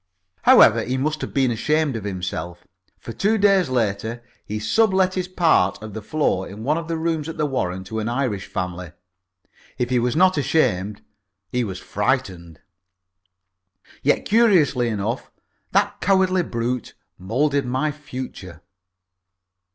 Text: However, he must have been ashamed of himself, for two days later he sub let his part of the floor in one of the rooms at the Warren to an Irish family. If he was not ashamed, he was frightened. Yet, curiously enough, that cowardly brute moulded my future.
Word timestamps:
However, 0.41 0.83
he 0.83 0.97
must 0.97 1.21
have 1.21 1.31
been 1.31 1.51
ashamed 1.51 1.95
of 1.95 2.05
himself, 2.05 2.65
for 2.97 3.13
two 3.13 3.37
days 3.37 3.69
later 3.69 4.23
he 4.43 4.57
sub 4.57 4.95
let 4.95 5.13
his 5.13 5.27
part 5.27 5.79
of 5.83 5.93
the 5.93 6.01
floor 6.01 6.47
in 6.49 6.63
one 6.63 6.75
of 6.79 6.87
the 6.87 6.97
rooms 6.97 7.29
at 7.29 7.37
the 7.37 7.45
Warren 7.45 7.83
to 7.83 7.99
an 7.99 8.09
Irish 8.09 8.47
family. 8.47 8.93
If 9.77 9.91
he 9.91 9.99
was 9.99 10.15
not 10.15 10.39
ashamed, 10.39 11.03
he 11.51 11.63
was 11.63 11.77
frightened. 11.77 12.59
Yet, 14.01 14.25
curiously 14.25 14.87
enough, 14.87 15.29
that 15.71 16.01
cowardly 16.01 16.41
brute 16.41 16.95
moulded 17.19 17.67
my 17.67 17.91
future. 17.91 18.63